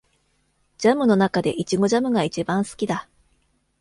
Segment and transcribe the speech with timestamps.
[0.79, 3.07] ジャムの中でイチゴジャムが一番好きだ